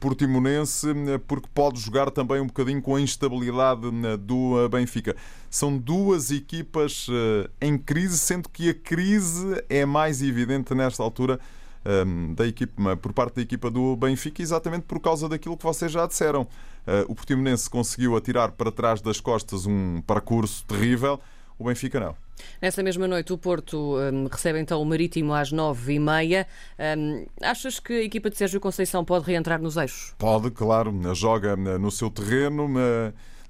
Portimonense, 0.00 0.86
porque 1.26 1.48
pode 1.54 1.78
jogar 1.78 2.10
também 2.10 2.40
um 2.40 2.46
bocadinho 2.46 2.80
com 2.80 2.96
a 2.96 3.00
instabilidade 3.00 3.82
do 4.20 4.68
Benfica. 4.70 5.14
São 5.50 5.76
duas 5.76 6.30
equipas 6.30 7.06
em 7.60 7.76
crise, 7.76 8.18
sendo 8.18 8.48
que 8.48 8.70
a 8.70 8.74
crise 8.74 9.62
é 9.68 9.84
mais 9.84 10.22
evidente 10.22 10.74
nesta 10.74 11.02
altura 11.02 11.38
da 12.34 12.46
equipa, 12.46 12.96
por 12.96 13.12
parte 13.12 13.36
da 13.36 13.42
equipa 13.42 13.70
do 13.70 13.94
Benfica, 13.94 14.42
exatamente 14.42 14.84
por 14.84 14.98
causa 15.00 15.28
daquilo 15.28 15.56
que 15.56 15.64
vocês 15.64 15.92
já 15.92 16.06
disseram. 16.06 16.48
O 17.08 17.14
Portimonense 17.14 17.68
conseguiu 17.68 18.16
atirar 18.16 18.52
para 18.52 18.72
trás 18.72 19.00
das 19.00 19.20
costas 19.20 19.66
um 19.66 20.00
percurso 20.00 20.64
terrível, 20.64 21.20
o 21.58 21.64
Benfica 21.64 22.00
não. 22.00 22.25
Nessa 22.60 22.82
mesma 22.82 23.06
noite, 23.06 23.32
o 23.32 23.38
Porto 23.38 23.96
um, 23.98 24.26
recebe 24.26 24.58
então 24.58 24.80
o 24.80 24.84
Marítimo 24.84 25.32
às 25.34 25.52
nove 25.52 25.94
e 25.94 25.98
meia. 25.98 26.46
Um, 26.98 27.26
achas 27.42 27.78
que 27.78 27.92
a 27.92 28.02
equipa 28.02 28.30
de 28.30 28.36
Sérgio 28.36 28.60
Conceição 28.60 29.04
pode 29.04 29.26
reentrar 29.26 29.60
nos 29.60 29.76
eixos? 29.76 30.14
Pode, 30.18 30.50
claro. 30.50 30.92
Joga 31.14 31.56
no 31.56 31.90
seu 31.90 32.10
terreno, 32.10 32.68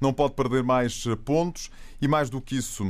não 0.01 0.13
pode 0.13 0.35
perder 0.35 0.63
mais 0.63 1.05
pontos 1.25 1.71
e, 2.01 2.07
mais 2.07 2.29
do 2.31 2.41
que 2.41 2.57
isso, 2.57 2.85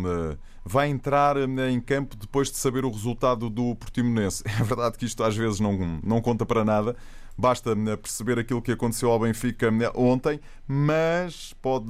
vai 0.64 0.88
entrar 0.88 1.36
em 1.36 1.80
campo 1.80 2.16
depois 2.16 2.50
de 2.50 2.56
saber 2.56 2.84
o 2.84 2.90
resultado 2.90 3.48
do 3.48 3.74
Portimonense. 3.76 4.42
É 4.58 4.62
verdade 4.62 4.98
que 4.98 5.04
isto 5.04 5.22
às 5.22 5.36
vezes 5.36 5.60
não, 5.60 6.00
não 6.02 6.20
conta 6.20 6.44
para 6.44 6.64
nada. 6.64 6.96
Basta 7.38 7.76
perceber 8.00 8.38
aquilo 8.38 8.62
que 8.62 8.72
aconteceu 8.72 9.10
ao 9.10 9.18
Benfica 9.18 9.70
ontem, 9.94 10.40
mas 10.66 11.54
pode. 11.60 11.86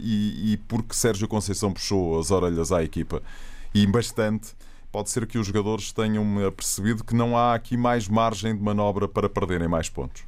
E, 0.00 0.52
e 0.52 0.56
porque 0.68 0.94
Sérgio 0.94 1.26
Conceição 1.26 1.72
puxou 1.72 2.18
as 2.18 2.30
orelhas 2.30 2.70
à 2.70 2.82
equipa 2.82 3.22
e 3.74 3.86
bastante 3.86 4.54
pode 4.90 5.10
ser 5.10 5.26
que 5.26 5.36
os 5.36 5.46
jogadores 5.46 5.92
tenham 5.92 6.24
percebido 6.56 7.04
que 7.04 7.14
não 7.14 7.36
há 7.36 7.54
aqui 7.54 7.76
mais 7.76 8.08
margem 8.08 8.56
de 8.56 8.62
manobra 8.62 9.06
para 9.06 9.28
perderem 9.28 9.68
mais 9.68 9.88
pontos 9.88 10.24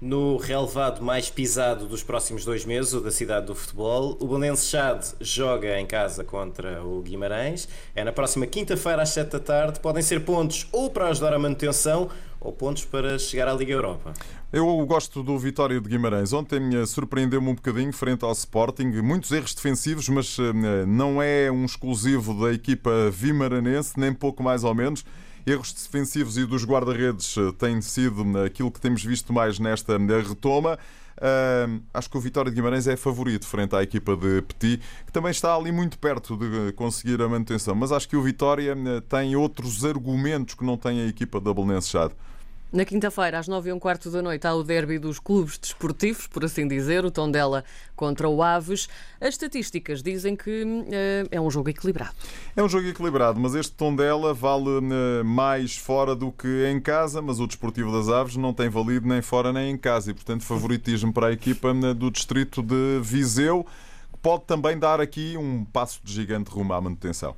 no 0.00 0.36
relevado 0.38 1.02
mais 1.02 1.28
pisado 1.28 1.86
dos 1.86 2.02
próximos 2.02 2.44
dois 2.44 2.64
meses, 2.64 2.94
o 2.94 3.00
da 3.00 3.10
cidade 3.10 3.46
do 3.46 3.54
futebol. 3.54 4.16
O 4.18 4.26
Belenense 4.26 4.66
Chade 4.66 5.08
joga 5.20 5.78
em 5.78 5.86
casa 5.86 6.24
contra 6.24 6.82
o 6.82 7.02
Guimarães. 7.02 7.68
É 7.94 8.02
na 8.02 8.12
próxima 8.12 8.46
quinta-feira 8.46 9.02
às 9.02 9.10
7 9.10 9.32
da 9.32 9.40
tarde. 9.40 9.80
Podem 9.80 10.02
ser 10.02 10.24
pontos 10.24 10.66
ou 10.72 10.90
para 10.90 11.08
ajudar 11.08 11.34
a 11.34 11.38
manutenção 11.38 12.08
ou 12.40 12.52
pontos 12.52 12.86
para 12.86 13.18
chegar 13.18 13.46
à 13.48 13.52
Liga 13.52 13.72
Europa. 13.72 14.14
Eu 14.50 14.84
gosto 14.86 15.22
do 15.22 15.38
Vitória 15.38 15.78
de 15.78 15.88
Guimarães. 15.88 16.32
Ontem 16.32 16.84
surpreendeu-me 16.86 17.48
um 17.48 17.54
bocadinho 17.54 17.92
frente 17.92 18.24
ao 18.24 18.32
Sporting. 18.32 18.88
Muitos 19.02 19.30
erros 19.30 19.54
defensivos, 19.54 20.08
mas 20.08 20.38
eh, 20.38 20.86
não 20.86 21.22
é 21.22 21.52
um 21.52 21.64
exclusivo 21.66 22.34
da 22.42 22.52
equipa 22.52 22.90
vimaranense, 23.10 24.00
nem 24.00 24.12
pouco 24.12 24.42
mais 24.42 24.64
ou 24.64 24.74
menos. 24.74 25.04
Erros 25.46 25.72
defensivos 25.72 26.36
e 26.36 26.44
dos 26.44 26.64
guarda-redes 26.64 27.36
eh, 27.36 27.52
têm 27.58 27.80
sido 27.80 28.38
eh, 28.38 28.46
aquilo 28.46 28.70
que 28.70 28.80
temos 28.80 29.04
visto 29.04 29.32
mais 29.32 29.58
nesta 29.58 29.98
retoma. 29.98 30.78
Uh, 31.20 31.82
acho 31.92 32.08
que 32.08 32.16
o 32.16 32.20
Vitória 32.20 32.50
de 32.50 32.54
Guimarães 32.54 32.86
é 32.86 32.96
favorito 32.96 33.46
frente 33.46 33.76
à 33.76 33.82
equipa 33.82 34.16
de 34.16 34.40
Petit, 34.40 34.80
que 35.04 35.12
também 35.12 35.30
está 35.30 35.54
ali 35.54 35.70
muito 35.70 35.98
perto 35.98 36.34
de 36.34 36.72
conseguir 36.72 37.20
a 37.20 37.28
manutenção. 37.28 37.74
Mas 37.74 37.92
acho 37.92 38.08
que 38.08 38.16
o 38.16 38.22
Vitória 38.22 38.74
tem 39.06 39.36
outros 39.36 39.84
argumentos 39.84 40.54
que 40.54 40.64
não 40.64 40.78
tem 40.78 41.02
a 41.02 41.06
equipa 41.06 41.38
da 41.38 41.52
Belenense 41.52 41.90
Chade. 41.90 42.14
Na 42.72 42.84
quinta-feira, 42.84 43.36
às 43.36 43.48
nove 43.48 43.70
e 43.70 43.72
um 43.72 43.80
quarto 43.80 44.12
da 44.12 44.22
noite, 44.22 44.46
há 44.46 44.54
o 44.54 44.62
derby 44.62 44.96
dos 44.96 45.18
clubes 45.18 45.58
desportivos, 45.58 46.28
por 46.28 46.44
assim 46.44 46.68
dizer, 46.68 47.04
o 47.04 47.10
Tondela 47.10 47.64
contra 47.96 48.28
o 48.28 48.40
Aves. 48.44 48.88
As 49.20 49.30
estatísticas 49.30 50.00
dizem 50.04 50.36
que 50.36 50.62
uh, 50.62 51.28
é 51.32 51.40
um 51.40 51.50
jogo 51.50 51.68
equilibrado. 51.68 52.14
É 52.54 52.62
um 52.62 52.68
jogo 52.68 52.86
equilibrado, 52.86 53.40
mas 53.40 53.56
este 53.56 53.72
Tondela 53.72 54.32
vale 54.32 54.68
uh, 54.68 55.24
mais 55.24 55.76
fora 55.76 56.14
do 56.14 56.30
que 56.30 56.64
em 56.70 56.80
casa, 56.80 57.20
mas 57.20 57.40
o 57.40 57.46
Desportivo 57.48 57.90
das 57.90 58.08
Aves 58.08 58.36
não 58.36 58.54
tem 58.54 58.68
valido 58.68 59.08
nem 59.08 59.20
fora 59.20 59.52
nem 59.52 59.72
em 59.72 59.76
casa 59.76 60.12
e, 60.12 60.14
portanto, 60.14 60.44
favoritismo 60.44 61.12
para 61.12 61.26
a 61.26 61.32
equipa 61.32 61.72
uh, 61.72 61.92
do 61.92 62.08
distrito 62.08 62.62
de 62.62 63.00
Viseu, 63.02 63.66
que 64.12 64.18
pode 64.20 64.44
também 64.44 64.78
dar 64.78 65.00
aqui 65.00 65.36
um 65.36 65.64
passo 65.64 66.00
de 66.04 66.12
gigante 66.12 66.48
rumo 66.52 66.72
à 66.72 66.80
manutenção. 66.80 67.34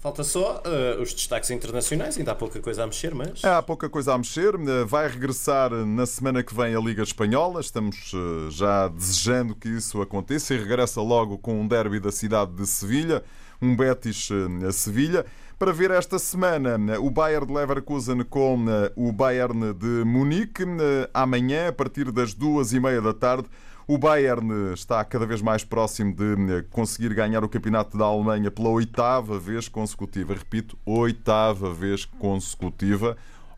Falta 0.00 0.24
só 0.24 0.62
uh, 0.64 1.02
os 1.02 1.12
destaques 1.12 1.50
internacionais, 1.50 2.16
ainda 2.16 2.32
há 2.32 2.34
pouca 2.34 2.58
coisa 2.58 2.84
a 2.84 2.86
mexer, 2.86 3.14
mas. 3.14 3.44
Há 3.44 3.62
pouca 3.62 3.86
coisa 3.86 4.14
a 4.14 4.18
mexer. 4.18 4.54
Eh, 4.54 4.84
vai 4.86 5.06
regressar 5.06 5.70
na 5.70 6.06
semana 6.06 6.42
que 6.42 6.54
vem 6.54 6.74
a 6.74 6.80
Liga 6.80 7.02
Espanhola. 7.02 7.60
Estamos 7.60 8.10
uh, 8.14 8.50
já 8.50 8.88
desejando 8.88 9.54
que 9.54 9.68
isso 9.68 10.00
aconteça 10.00 10.54
e 10.54 10.58
regressa 10.58 11.02
logo 11.02 11.36
com 11.36 11.60
um 11.60 11.68
derby 11.68 12.00
da 12.00 12.10
cidade 12.10 12.50
de 12.52 12.66
Sevilha, 12.66 13.22
um 13.60 13.76
Betis 13.76 14.30
a 14.66 14.72
Sevilha. 14.72 15.26
Para 15.58 15.70
ver 15.70 15.90
esta 15.90 16.18
semana 16.18 16.78
o 16.98 17.10
Bayern 17.10 17.46
de 17.46 17.52
Leverkusen 17.52 18.24
com 18.24 18.64
o 18.96 19.12
Bayern 19.12 19.74
de 19.74 20.02
Munique. 20.06 20.64
Amanhã, 21.12 21.68
a 21.68 21.72
partir 21.74 22.10
das 22.10 22.32
duas 22.32 22.72
e 22.72 22.80
meia 22.80 23.02
da 23.02 23.12
tarde, 23.12 23.46
o 23.90 23.98
Bayern 23.98 24.72
está 24.72 25.04
cada 25.04 25.26
vez 25.26 25.42
mais 25.42 25.64
próximo 25.64 26.14
de 26.14 26.52
eh, 26.52 26.64
conseguir 26.70 27.12
ganhar 27.12 27.42
o 27.42 27.48
campeonato 27.48 27.98
da 27.98 28.04
Alemanha 28.04 28.48
pela 28.48 28.68
oitava 28.68 29.36
vez 29.36 29.66
consecutiva. 29.66 30.32
Repito, 30.32 30.78
oitava 30.86 31.74
vez 31.74 32.04
consecutiva. 32.04 33.16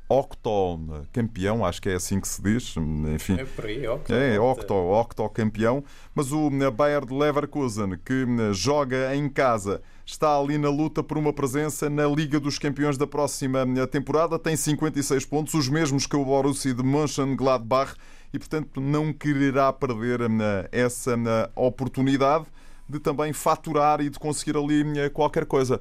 Octo 0.09 1.05
campeão, 1.13 1.63
acho 1.63 1.83
que 1.83 1.91
é 1.91 1.97
assim 1.97 2.19
que 2.19 2.27
se 2.27 2.41
diz. 2.43 2.75
Enfim, 3.15 3.35
é 3.41 3.45
por 3.45 3.67
aí, 3.67 3.87
octo. 3.87 4.15
É, 4.15 4.41
octo, 4.41 4.73
octo 4.73 5.29
campeão. 5.29 5.85
Mas 6.15 6.33
o 6.33 6.49
eh, 6.49 6.71
Bayern 6.71 7.09
de 7.09 7.15
Leverkusen, 7.15 7.99
que 8.03 8.25
eh, 8.25 8.55
joga 8.55 9.15
em 9.15 9.29
casa, 9.29 9.83
está 10.07 10.39
ali 10.39 10.57
na 10.57 10.71
luta 10.71 11.03
por 11.03 11.19
uma 11.19 11.35
presença 11.35 11.91
na 11.91 12.07
Liga 12.07 12.41
dos 12.41 12.59
Campeões 12.59 12.97
da 12.97 13.07
próxima 13.07 13.67
temporada. 13.87 14.39
Tem 14.39 14.57
56 14.57 15.27
pontos, 15.27 15.53
os 15.53 15.69
mesmos 15.69 16.07
que 16.07 16.17
o 16.17 16.25
Borussia 16.25 16.73
de 16.73 16.83
Mönchengladbach 16.83 17.97
e, 18.33 18.39
portanto, 18.39 18.81
não 18.81 19.13
quererá 19.13 19.73
perder 19.73 20.23
eh, 20.23 20.69
essa 20.73 21.13
eh, 21.13 21.51
oportunidade 21.55 22.47
de 22.89 22.99
também 22.99 23.33
faturar 23.33 24.01
e 24.01 24.09
de 24.09 24.19
conseguir 24.19 24.57
ali 24.57 24.99
eh, 24.99 25.11
qualquer 25.11 25.45
coisa. 25.45 25.81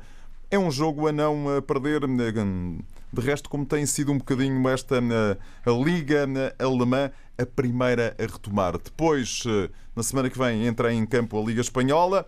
É 0.50 0.60
um 0.60 0.70
jogo 0.70 1.08
a 1.08 1.14
não 1.14 1.46
perder. 1.66 2.02
De 3.14 3.22
resto, 3.22 3.50
como 3.50 3.66
tem 3.66 3.86
sido 3.86 4.12
um 4.12 4.18
bocadinho 4.18 4.68
esta 4.68 5.00
Liga 5.66 6.28
Alemã, 6.60 7.10
a 7.38 7.46
primeira 7.46 8.14
a 8.20 8.22
retomar. 8.24 8.78
Depois, 8.78 9.44
na 9.96 10.04
semana 10.04 10.30
que 10.30 10.38
vem, 10.38 10.68
entra 10.68 10.94
em 10.94 11.06
campo 11.06 11.42
a 11.42 11.46
Liga 11.46 11.62
Espanhola. 11.62 12.26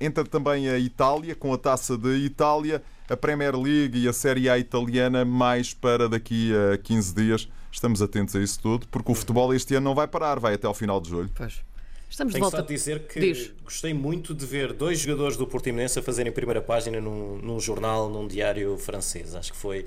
Entra 0.00 0.22
também 0.22 0.68
a 0.68 0.78
Itália, 0.78 1.34
com 1.34 1.52
a 1.52 1.58
taça 1.58 1.98
de 1.98 2.24
Itália, 2.24 2.80
a 3.08 3.16
Premier 3.16 3.56
League 3.56 3.98
e 3.98 4.06
a 4.06 4.12
Série 4.12 4.48
A 4.48 4.56
italiana, 4.56 5.24
mais 5.24 5.74
para 5.74 6.08
daqui 6.08 6.52
a 6.72 6.78
15 6.78 7.14
dias 7.16 7.48
estamos 7.72 8.02
atentos 8.02 8.34
a 8.36 8.40
isso 8.40 8.60
tudo, 8.60 8.86
porque 8.88 9.10
o 9.10 9.14
futebol 9.14 9.54
este 9.54 9.74
ano 9.74 9.84
não 9.84 9.94
vai 9.94 10.06
parar, 10.06 10.38
vai 10.38 10.54
até 10.54 10.66
ao 10.66 10.74
final 10.74 11.00
de 11.00 11.10
julho. 11.10 11.30
Pois. 11.34 11.60
Estamos 12.08 12.32
Tenho 12.32 12.44
de 12.44 12.50
volta. 12.50 12.66
só 12.66 12.74
dizer 12.74 13.06
que 13.06 13.20
Diz. 13.20 13.52
gostei 13.62 13.94
muito 13.94 14.34
de 14.34 14.44
ver 14.44 14.72
dois 14.72 14.98
jogadores 14.98 15.36
do 15.36 15.46
Portimonense 15.46 15.96
a 15.96 16.02
fazerem 16.02 16.32
primeira 16.32 16.60
página 16.60 17.00
num, 17.00 17.38
num 17.38 17.60
jornal, 17.60 18.10
num 18.10 18.26
diário 18.26 18.76
francês. 18.76 19.32
Acho 19.36 19.52
que 19.52 19.58
foi 19.58 19.86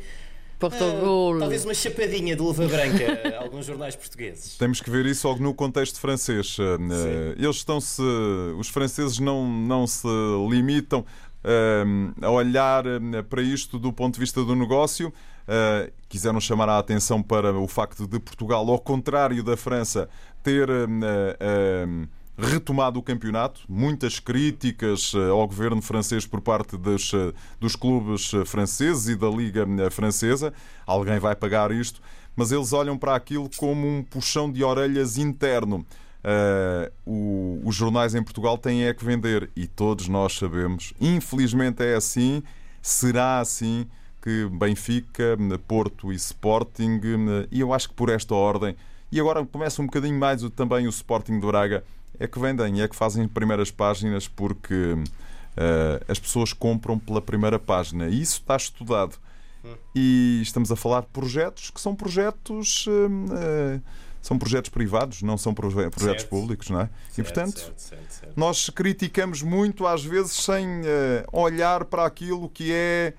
Portugal. 0.58 1.36
ah, 1.36 1.40
talvez 1.40 1.66
uma 1.66 1.74
chapadinha 1.74 2.36
de 2.36 2.42
luva 2.42 2.66
branca 2.66 3.38
a 3.38 3.44
alguns 3.44 3.66
jornais 3.66 3.96
portugueses. 3.96 4.56
Temos 4.58 4.80
que 4.80 4.90
ver 4.90 5.06
isso 5.06 5.34
no 5.36 5.54
contexto 5.54 6.00
francês. 6.00 6.56
Eh, 6.60 7.36
Eles 7.38 7.58
estão-se. 7.58 8.02
Os 8.58 8.70
franceses 8.70 9.20
não, 9.20 9.46
não 9.48 9.86
se 9.86 10.08
limitam 10.50 11.06
eh, 11.44 11.84
a 12.22 12.32
olhar 12.32 12.86
eh, 12.86 13.22
para 13.30 13.42
isto 13.42 13.78
do 13.78 13.92
ponto 13.92 14.14
de 14.14 14.22
vista 14.22 14.44
do 14.44 14.56
negócio 14.56 15.14
Uh, 15.44 15.92
quiseram 16.08 16.40
chamar 16.40 16.70
a 16.70 16.78
atenção 16.78 17.22
para 17.22 17.54
o 17.54 17.68
facto 17.68 18.08
de 18.08 18.18
Portugal, 18.20 18.70
ao 18.70 18.80
contrário 18.80 19.44
da 19.44 19.58
França, 19.58 20.08
ter 20.42 20.70
uh, 20.70 20.86
uh, 20.88 22.08
retomado 22.38 22.98
o 22.98 23.04
campeonato. 23.04 23.62
Muitas 23.68 24.20
críticas 24.20 25.14
ao 25.30 25.46
governo 25.46 25.82
francês 25.82 26.26
por 26.26 26.40
parte 26.40 26.78
dos, 26.78 27.12
dos 27.60 27.76
clubes 27.76 28.32
franceses 28.46 29.08
e 29.08 29.16
da 29.16 29.30
Liga 29.30 29.68
Francesa. 29.92 30.54
Alguém 30.86 31.20
vai 31.20 31.36
pagar 31.36 31.72
isto, 31.72 32.02
mas 32.36 32.52
eles 32.52 32.74
olham 32.74 32.98
para 32.98 33.16
aquilo 33.16 33.50
como 33.58 33.86
um 33.88 34.02
puxão 34.02 34.52
de 34.52 34.64
orelhas 34.64 35.18
interno. 35.20 35.86
O, 37.06 37.62
os 37.64 37.76
jornais 37.76 38.16
em 38.16 38.24
Portugal 38.24 38.58
têm 38.58 38.86
é 38.86 38.94
que 38.96 39.06
vender 39.06 39.52
e 39.56 39.68
todos 39.68 40.08
nós 40.08 40.34
sabemos, 40.34 40.92
infelizmente 41.00 41.84
é 41.84 41.94
assim, 41.94 42.42
será 42.82 43.42
assim 43.42 43.86
que 44.24 44.48
Benfica, 44.50 45.38
Porto 45.68 46.14
e 46.14 46.16
Sporting, 46.16 47.02
e 47.52 47.60
eu 47.60 47.74
acho 47.74 47.90
que 47.90 47.94
por 47.94 48.10
esta 48.10 48.34
ordem, 48.34 48.74
e 49.12 49.20
agora 49.20 49.46
começa 49.46 49.82
um 49.82 49.86
bocadinho 49.86 50.18
mais 50.18 50.42
também 50.52 50.88
o 50.88 50.90
Sporting 50.90 51.42
de 51.42 51.46
Braga, 51.46 51.84
é 52.18 52.26
que 52.26 52.40
vendem, 52.40 52.82
é 52.82 52.88
que 52.88 52.96
fazem 52.96 53.28
primeiras 53.28 53.70
páginas 53.70 54.26
porque 54.26 54.94
uh, 54.94 56.06
as 56.08 56.20
pessoas 56.20 56.54
compram 56.54 56.98
pela 56.98 57.22
primeira 57.22 57.60
página. 57.60 58.08
E 58.08 58.22
isso 58.22 58.40
está 58.40 58.56
estudado. 58.56 59.18
E 59.96 60.40
estamos 60.42 60.72
a 60.72 60.76
falar 60.76 61.02
de 61.02 61.08
projetos 61.08 61.70
que 61.70 61.82
são 61.82 61.96
projetos. 61.96 62.88
Uh, 62.88 63.82
são 64.22 64.40
projetos 64.40 64.70
privados, 64.70 65.22
não 65.22 65.38
são 65.38 65.54
projetos 65.54 66.02
certo. 66.02 66.30
públicos, 66.30 66.70
não 66.70 66.80
é? 66.80 66.86
Certo, 66.86 67.20
e 67.20 67.24
portanto, 67.24 67.74
certo, 67.76 68.34
nós 68.38 68.70
criticamos 68.70 69.42
muito 69.42 69.86
às 69.86 70.02
vezes 70.02 70.32
sem 70.32 70.66
uh, 70.66 70.84
olhar 71.34 71.84
para 71.84 72.06
aquilo 72.06 72.48
que 72.48 72.72
é 72.72 73.14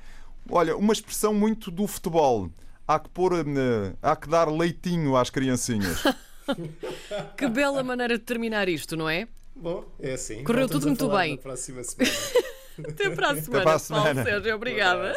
Olha, 0.51 0.77
uma 0.77 0.93
expressão 0.93 1.33
muito 1.33 1.71
do 1.71 1.87
futebol. 1.87 2.51
Há 2.87 2.99
que 2.99 3.09
pôr, 3.09 3.33
uh, 3.33 3.45
há 4.03 4.15
que 4.15 4.29
dar 4.29 4.49
leitinho 4.49 5.17
às 5.17 5.31
criancinhas. 5.31 6.03
que 7.37 7.49
bela 7.49 7.83
maneira 7.83 8.19
de 8.19 8.25
terminar 8.25 8.69
isto, 8.69 8.97
não 8.97 9.09
é? 9.09 9.27
Bom, 9.57 9.85
é 10.01 10.13
assim. 10.13 10.45
Correu 10.45 10.69
tudo 10.69 10.87
muito 10.87 11.09
bem. 11.09 11.37
próxima 11.39 11.83
semana. 11.83 12.13
Até 12.89 13.11
para 13.11 13.31
a 13.31 13.35
semana, 13.37 13.57
Até 13.57 13.63
para 13.63 13.75
a 13.75 13.79
semana. 13.79 14.05
Paulo 14.15 14.25
Sérgio. 14.25 14.55
Obrigada. 14.55 15.15